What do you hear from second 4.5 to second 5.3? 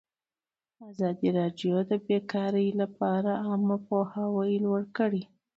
لوړ کړی.